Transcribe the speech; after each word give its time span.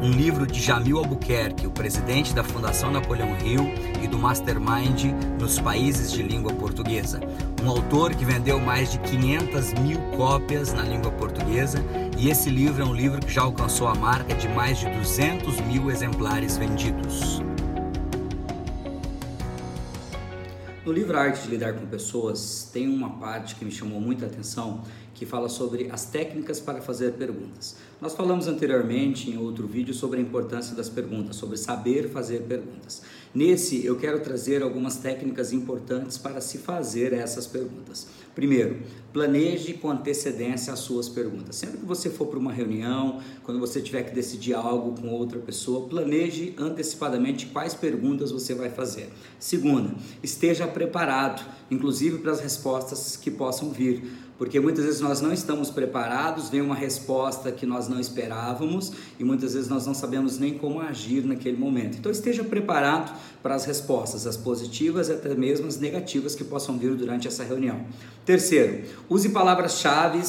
Um 0.00 0.12
livro 0.12 0.46
de 0.46 0.60
Jamil 0.60 0.98
Albuquerque, 0.98 1.66
o 1.66 1.72
presidente 1.72 2.32
da 2.32 2.44
Fundação 2.44 2.88
Napoleão 2.88 3.36
Hill 3.44 3.68
e 4.00 4.06
do 4.06 4.16
Mastermind 4.16 5.06
nos 5.40 5.58
países 5.58 6.12
de 6.12 6.22
língua 6.22 6.52
portuguesa. 6.52 7.18
Um 7.64 7.68
autor 7.68 8.14
que 8.14 8.24
vendeu 8.24 8.60
mais 8.60 8.92
de 8.92 8.98
500 9.00 9.72
mil 9.80 9.98
cópias 10.16 10.72
na 10.72 10.82
língua 10.82 11.10
portuguesa 11.10 11.82
e 12.16 12.30
esse 12.30 12.48
livro 12.48 12.82
é 12.82 12.86
um 12.86 12.94
livro 12.94 13.18
que 13.18 13.32
já 13.32 13.42
alcançou 13.42 13.88
a 13.88 13.94
marca 13.94 14.36
de 14.36 14.48
mais 14.48 14.78
de 14.78 14.88
200 14.88 15.60
mil 15.62 15.90
exemplares 15.90 16.56
vendidos. 16.56 17.42
No 20.88 20.94
livro 20.94 21.18
Arte 21.18 21.42
de 21.42 21.48
Lidar 21.50 21.74
com 21.74 21.84
Pessoas, 21.84 22.70
tem 22.72 22.88
uma 22.88 23.18
parte 23.18 23.56
que 23.56 23.62
me 23.62 23.70
chamou 23.70 24.00
muita 24.00 24.24
atenção 24.24 24.82
que 25.18 25.26
fala 25.26 25.48
sobre 25.48 25.90
as 25.90 26.06
técnicas 26.06 26.60
para 26.60 26.80
fazer 26.80 27.14
perguntas. 27.14 27.76
Nós 28.00 28.14
falamos 28.14 28.46
anteriormente 28.46 29.28
em 29.28 29.36
outro 29.36 29.66
vídeo 29.66 29.92
sobre 29.92 30.20
a 30.20 30.22
importância 30.22 30.76
das 30.76 30.88
perguntas, 30.88 31.34
sobre 31.34 31.56
saber 31.56 32.08
fazer 32.08 32.42
perguntas. 32.42 33.02
Nesse, 33.34 33.84
eu 33.84 33.96
quero 33.96 34.20
trazer 34.20 34.62
algumas 34.62 34.96
técnicas 34.96 35.52
importantes 35.52 36.16
para 36.16 36.40
se 36.40 36.58
fazer 36.58 37.12
essas 37.12 37.46
perguntas. 37.46 38.06
Primeiro, 38.34 38.78
planeje 39.12 39.74
com 39.74 39.90
antecedência 39.90 40.72
as 40.72 40.78
suas 40.78 41.08
perguntas. 41.08 41.56
Sempre 41.56 41.78
que 41.78 41.84
você 41.84 42.08
for 42.08 42.28
para 42.28 42.38
uma 42.38 42.52
reunião, 42.52 43.20
quando 43.42 43.58
você 43.58 43.80
tiver 43.82 44.04
que 44.04 44.14
decidir 44.14 44.54
algo 44.54 45.00
com 45.00 45.08
outra 45.08 45.40
pessoa, 45.40 45.88
planeje 45.88 46.54
antecipadamente 46.56 47.46
quais 47.46 47.74
perguntas 47.74 48.30
você 48.30 48.54
vai 48.54 48.70
fazer. 48.70 49.10
Segunda, 49.40 49.92
esteja 50.22 50.68
preparado, 50.78 51.44
inclusive 51.68 52.18
para 52.18 52.30
as 52.30 52.40
respostas 52.40 53.16
que 53.16 53.32
possam 53.32 53.70
vir 53.70 54.28
porque 54.38 54.60
muitas 54.60 54.84
vezes 54.84 55.00
nós 55.00 55.20
não 55.20 55.32
estamos 55.32 55.68
preparados, 55.68 56.48
vem 56.48 56.60
uma 56.60 56.74
resposta 56.76 57.50
que 57.50 57.66
nós 57.66 57.88
não 57.88 57.98
esperávamos 57.98 58.92
e 59.18 59.24
muitas 59.24 59.54
vezes 59.54 59.68
nós 59.68 59.84
não 59.84 59.92
sabemos 59.92 60.38
nem 60.38 60.56
como 60.56 60.80
agir 60.80 61.26
naquele 61.26 61.56
momento. 61.56 61.98
Então 61.98 62.10
esteja 62.12 62.44
preparado 62.44 63.12
para 63.42 63.56
as 63.56 63.64
respostas, 63.64 64.28
as 64.28 64.36
positivas 64.36 65.08
e 65.08 65.12
até 65.12 65.34
mesmo 65.34 65.66
as 65.66 65.80
negativas 65.80 66.36
que 66.36 66.44
possam 66.44 66.78
vir 66.78 66.94
durante 66.94 67.26
essa 67.26 67.42
reunião. 67.42 67.84
Terceiro, 68.24 68.84
use 69.08 69.30
palavras-chave 69.30 70.22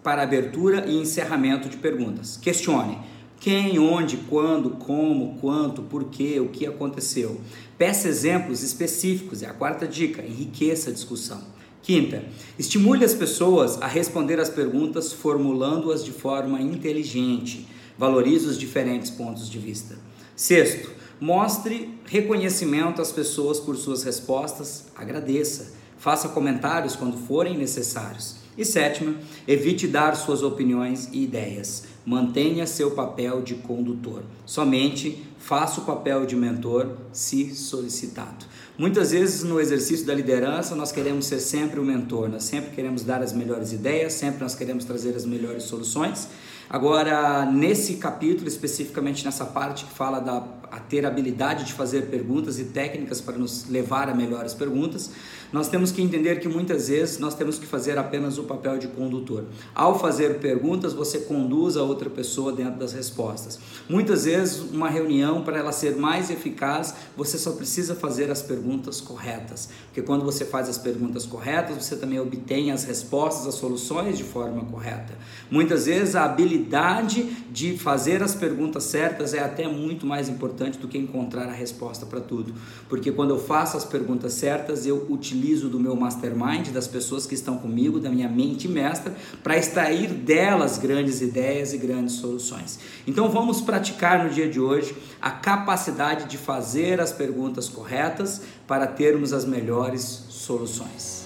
para 0.00 0.22
abertura 0.22 0.86
e 0.86 0.96
encerramento 0.96 1.68
de 1.68 1.76
perguntas. 1.76 2.36
Questione. 2.36 3.15
Quem, 3.38 3.78
onde, 3.78 4.16
quando, 4.28 4.70
como, 4.70 5.38
quanto, 5.40 5.82
porquê, 5.82 6.40
o 6.40 6.48
que 6.48 6.66
aconteceu. 6.66 7.40
Peça 7.78 8.08
exemplos 8.08 8.62
específicos, 8.62 9.42
é 9.42 9.46
a 9.46 9.52
quarta 9.52 9.86
dica, 9.86 10.22
enriqueça 10.22 10.90
a 10.90 10.92
discussão. 10.92 11.42
Quinta, 11.82 12.24
estimule 12.58 13.04
as 13.04 13.14
pessoas 13.14 13.80
a 13.80 13.86
responder 13.86 14.40
as 14.40 14.48
perguntas 14.50 15.12
formulando-as 15.12 16.04
de 16.04 16.10
forma 16.10 16.60
inteligente. 16.60 17.68
Valorize 17.96 18.46
os 18.46 18.58
diferentes 18.58 19.10
pontos 19.10 19.48
de 19.48 19.58
vista. 19.58 19.96
Sexto, 20.34 20.90
mostre 21.20 21.94
reconhecimento 22.04 23.00
às 23.00 23.12
pessoas 23.12 23.60
por 23.60 23.76
suas 23.76 24.02
respostas, 24.02 24.86
agradeça. 24.96 25.74
Faça 25.98 26.28
comentários 26.28 26.94
quando 26.94 27.16
forem 27.16 27.56
necessários. 27.56 28.36
E 28.56 28.64
sétima, 28.64 29.14
evite 29.46 29.86
dar 29.86 30.16
suas 30.16 30.42
opiniões 30.42 31.10
e 31.12 31.24
ideias. 31.24 31.84
Mantenha 32.06 32.66
seu 32.66 32.92
papel 32.92 33.42
de 33.42 33.54
condutor. 33.56 34.22
Somente 34.46 35.26
faça 35.38 35.80
o 35.80 35.84
papel 35.84 36.24
de 36.24 36.34
mentor 36.34 36.96
se 37.12 37.54
solicitado. 37.54 38.46
Muitas 38.78 39.12
vezes 39.12 39.42
no 39.42 39.60
exercício 39.60 40.06
da 40.06 40.14
liderança 40.14 40.74
nós 40.74 40.90
queremos 40.90 41.26
ser 41.26 41.40
sempre 41.40 41.80
o 41.80 41.84
mentor, 41.84 42.28
nós 42.28 42.44
sempre 42.44 42.70
queremos 42.70 43.02
dar 43.02 43.22
as 43.22 43.32
melhores 43.32 43.72
ideias, 43.72 44.14
sempre 44.14 44.42
nós 44.42 44.54
queremos 44.54 44.84
trazer 44.84 45.14
as 45.14 45.24
melhores 45.24 45.64
soluções. 45.64 46.28
Agora, 46.68 47.46
nesse 47.46 47.94
capítulo, 47.94 48.48
especificamente 48.48 49.24
nessa 49.24 49.44
parte 49.44 49.84
que 49.84 49.92
fala 49.92 50.18
da 50.18 50.40
a 50.70 50.78
ter 50.78 51.06
habilidade 51.06 51.64
de 51.64 51.72
fazer 51.72 52.06
perguntas 52.06 52.58
e 52.58 52.64
técnicas 52.64 53.20
para 53.20 53.36
nos 53.36 53.68
levar 53.68 54.08
a 54.08 54.14
melhores 54.14 54.54
perguntas, 54.54 55.10
nós 55.52 55.68
temos 55.68 55.92
que 55.92 56.02
entender 56.02 56.40
que 56.40 56.48
muitas 56.48 56.88
vezes 56.88 57.18
nós 57.18 57.34
temos 57.34 57.58
que 57.58 57.66
fazer 57.66 57.96
apenas 57.98 58.36
o 58.36 58.44
papel 58.44 58.78
de 58.78 58.88
condutor. 58.88 59.44
Ao 59.74 59.98
fazer 59.98 60.38
perguntas, 60.38 60.92
você 60.92 61.20
conduz 61.20 61.76
a 61.76 61.82
outra 61.82 62.10
pessoa 62.10 62.52
dentro 62.52 62.78
das 62.80 62.92
respostas. 62.92 63.58
Muitas 63.88 64.24
vezes, 64.24 64.58
uma 64.72 64.88
reunião, 64.88 65.42
para 65.42 65.58
ela 65.58 65.72
ser 65.72 65.96
mais 65.96 66.30
eficaz, 66.30 66.94
você 67.16 67.38
só 67.38 67.52
precisa 67.52 67.94
fazer 67.94 68.30
as 68.30 68.42
perguntas 68.42 69.00
corretas. 69.00 69.68
Porque 69.86 70.02
quando 70.02 70.24
você 70.24 70.44
faz 70.44 70.68
as 70.68 70.78
perguntas 70.78 71.24
corretas, 71.24 71.76
você 71.76 71.96
também 71.96 72.18
obtém 72.18 72.72
as 72.72 72.84
respostas, 72.84 73.46
as 73.46 73.54
soluções 73.54 74.18
de 74.18 74.24
forma 74.24 74.64
correta. 74.64 75.14
Muitas 75.50 75.86
vezes, 75.86 76.16
a 76.16 76.24
habilidade 76.24 77.22
de 77.52 77.78
fazer 77.78 78.22
as 78.22 78.34
perguntas 78.34 78.84
certas 78.84 79.32
é 79.32 79.38
até 79.38 79.68
muito 79.68 80.04
mais 80.06 80.28
importante 80.28 80.55
do 80.78 80.88
que 80.88 80.98
encontrar 80.98 81.48
a 81.48 81.52
resposta 81.52 82.04
para 82.04 82.20
tudo. 82.20 82.52
Porque 82.88 83.12
quando 83.12 83.30
eu 83.30 83.38
faço 83.38 83.76
as 83.76 83.84
perguntas 83.84 84.32
certas, 84.32 84.86
eu 84.86 85.06
utilizo 85.08 85.36
utilizo 85.36 85.68
do 85.68 85.78
meu 85.78 85.94
mastermind, 85.94 86.68
das 86.68 86.86
pessoas 86.86 87.26
que 87.26 87.34
estão 87.34 87.58
comigo, 87.58 88.00
da 88.00 88.10
minha 88.10 88.28
mente 88.28 88.66
mestra, 88.66 89.14
para 89.42 89.56
extrair 89.56 90.08
delas 90.08 90.78
grandes 90.78 91.20
ideias 91.20 91.72
e 91.72 91.78
grandes 91.78 92.14
soluções. 92.14 92.78
Então 93.06 93.28
vamos 93.28 93.60
praticar 93.60 94.24
no 94.24 94.30
dia 94.30 94.48
de 94.48 94.60
hoje 94.60 94.96
a 95.20 95.30
capacidade 95.30 96.28
de 96.28 96.38
fazer 96.38 97.00
as 97.00 97.12
perguntas 97.12 97.68
corretas 97.68 98.42
para 98.66 98.86
termos 98.86 99.32
as 99.32 99.44
melhores 99.44 100.26
soluções. 100.28 101.25